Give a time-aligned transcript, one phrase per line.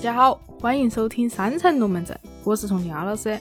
[0.00, 3.38] 大家好，欢迎收听三层龙门阵，我是重庆阿老师。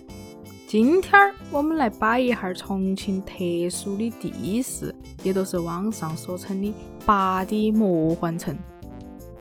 [0.68, 3.34] 今天儿我们来摆一下重庆特
[3.70, 4.94] 殊的地势，
[5.24, 6.76] 也就是网上所称的
[7.08, 8.54] “八底魔幻城”。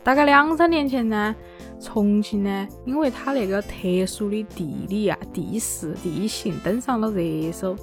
[0.05, 1.35] 大概两三年前呢，
[1.81, 7.77] 重庆呢，因为它那个特殊的地理啊、地势、地形登上了热搜。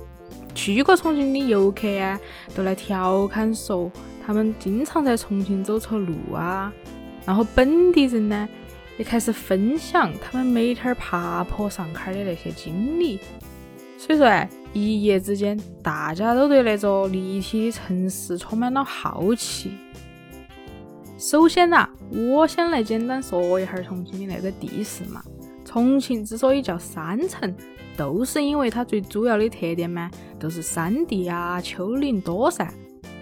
[0.54, 2.17] 去过重庆的游客啊，
[2.55, 3.91] 都来调侃说，
[4.26, 6.72] 他们经常在重庆走错路啊。
[7.26, 8.48] 然后本地人呢，
[8.98, 13.20] 也开始分享他们每天爬坡上坎的那些经历。
[13.98, 19.71] 所以说哎，一夜之间，大家都对那座立体的城市充满了好奇。
[21.18, 25.23] 首先呐，我先来简单说一下重庆的那个地势嘛。
[25.63, 27.55] 重庆之所以叫山城，
[27.98, 32.71] 都是因为它最主要的特点嘛，都是山地啊、丘陵多噻。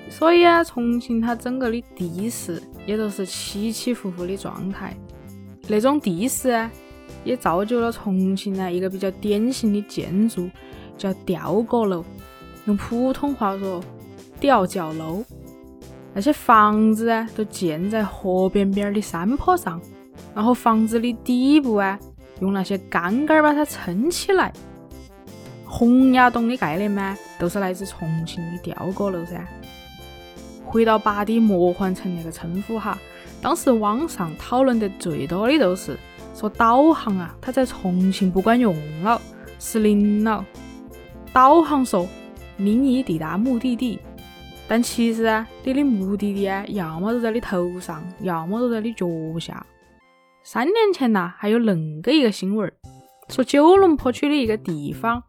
[0.09, 4.95] 所以啊，重庆它整个的地势也都是起起伏伏的状态。
[5.67, 6.71] 那种地势啊，
[7.23, 10.49] 也造就了重庆呢一个比较典型的建筑。
[10.95, 12.05] 叫吊阁楼，
[12.65, 13.83] 用普通话说，
[14.39, 15.23] 吊脚楼。
[16.13, 19.81] 那些房子啊，都建在河边边的山坡上，
[20.35, 21.99] 然后房子的底部啊，
[22.41, 24.53] 用那些杠杆把它撑起来。
[25.65, 29.43] 洪崖洞的概念嘛，都是来自重庆的吊阁楼噻。
[30.63, 32.99] 回到八底魔幻城那个称呼哈，
[33.43, 35.99] 当时网上讨论的最多的都是
[36.33, 39.21] 说导航啊，它在重庆不管用了，
[39.59, 40.43] 失灵了。
[41.33, 42.07] 导航说
[42.55, 43.99] 您已抵达目的地，
[44.65, 49.05] 但其实啊，你的目的地啊，要么都在你头上，要么都在你脚
[49.37, 49.63] 下。
[50.45, 52.73] 三年前呐，还有恁个一个新闻儿，
[53.27, 55.21] 说九龙坡区的一个地方，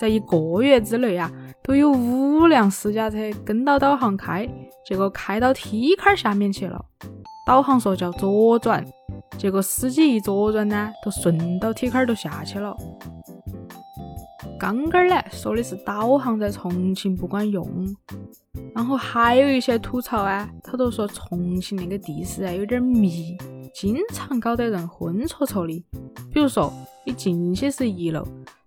[0.00, 1.30] 在一个月之内啊，
[1.62, 4.48] 都有五辆私家车跟到导航开，
[4.86, 6.82] 结果开到梯坎下面去了。
[7.48, 8.84] 导航说叫左转，
[9.38, 12.76] 结果司机一左转呢，都顺到梯坎儿都下去了。
[14.60, 17.66] 刚刚呢说的是导航在重庆不管用，
[18.74, 23.34] 然后还有一些吐槽啊，他都说重庆那个地势啊有点迷，
[23.74, 25.82] 经常搞得人昏戳戳的。
[26.30, 26.70] 比如说
[27.06, 28.22] 你进去是一楼，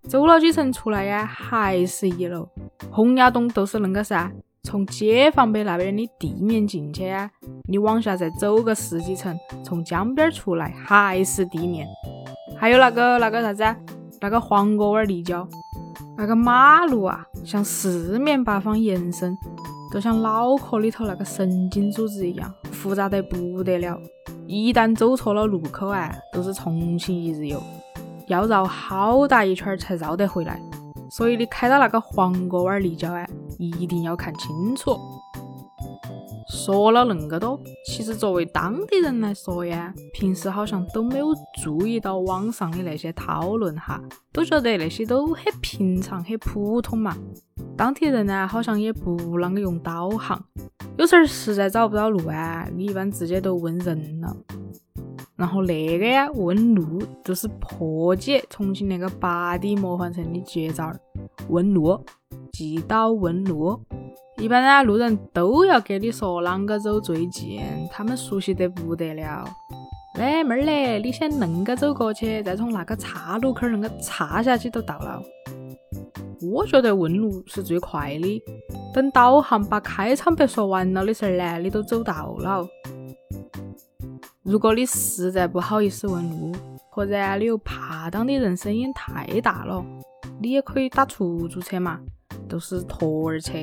[0.08, 2.50] 走了几层出来呀还是一楼。
[2.90, 4.31] 洪崖洞都是恁个噻，
[4.64, 7.30] 从解放碑那边的地面进去啊，
[7.68, 11.88] 你往下再走个十几层，从江边出来还是地面。
[12.58, 13.64] 还有那个那个啥子，
[14.20, 15.48] 那个黄果湾立交。
[16.16, 19.36] 那个马路啊，向四面八方延伸，
[19.92, 23.98] 就像脑壳里头那个神经组织一样，复杂得不得了。
[24.46, 27.60] 一旦走错了路口啊，都是重庆一日游，
[28.28, 30.62] 要绕好大一圈才绕得回来。
[31.10, 33.26] 所以你开到那个黄果湾立交啊，
[33.70, 34.98] 一定要看清楚。
[36.50, 37.58] 说了恁个多，
[37.88, 41.28] 其实作为当地人来说呀，平时好像都没有
[41.64, 44.02] 注意到网上的那些讨论哈，
[44.34, 47.16] 都觉得那些都很平常、很普通嘛。
[47.78, 50.44] 当地人呢，好像也不啷个用导航，
[50.98, 54.36] 有时候实在找不到路啊，你一般直接都问人了。
[55.38, 61.00] 然后那个呀，问路就是破解重庆那个八 D 魔幻城的绝招儿，
[61.48, 62.00] 问路，
[62.51, 63.79] 记到问路。
[64.38, 69.45] 一般呢，路人都要给你说啷个走最近，他们熟悉得不得了。
[70.16, 75.22] 哎，妹儿嘞，你先恁个走过去，再从那个岔路口恁个岔下去就到了。
[76.41, 78.41] 我觉得问路是最快的，
[78.94, 82.68] 等导航把开场白说完了的时候呢，你都走到了。
[84.44, 86.51] 如果你实在不好意思问路，
[86.89, 89.85] 或者你又怕当地人声音太大了，
[90.41, 92.00] 你也可以打出租车嘛，
[92.51, 93.53] 都是托儿车。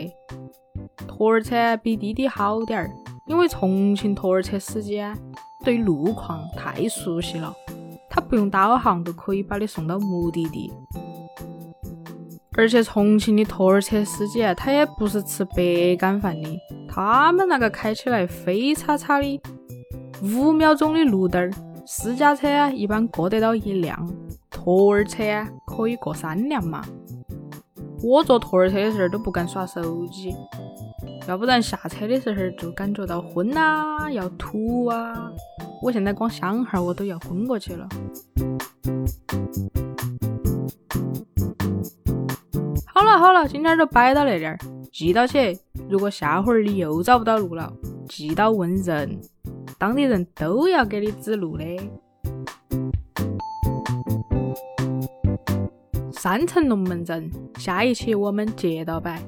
[1.07, 2.91] 托儿车比滴滴好点儿，
[3.27, 5.03] 因为重庆托儿车司机，
[5.63, 7.55] 对路况太熟悉了，
[8.09, 10.73] 他不用导航都可以把你送到目的地。
[12.57, 16.49] 而且重庆的托儿车司机啊，他也不是吃白干饭的，
[16.89, 19.41] 他们那个开起来飞叉叉的，
[20.23, 21.53] 五秒钟的路灯儿，
[21.87, 24.11] 私家车一般过得到一辆，
[24.51, 25.23] 托儿车
[25.67, 26.85] 可以过三辆嘛。
[28.03, 30.35] 我坐托儿车的时候都不敢耍手机。
[31.27, 35.31] 要不然下车的时候就感觉到昏啊，要吐啊！
[35.83, 37.87] 我现在光想哈我都要昏过去了。
[42.87, 44.59] 好了好了，今天就摆到那点儿，
[44.91, 45.59] 记到起。
[45.89, 47.73] 如果下回儿你又找不到路了，
[48.09, 49.21] 记到问人，
[49.79, 51.65] 当地人都要给你指路的。
[56.19, 59.23] 三层龙门阵，下一期我们接着摆。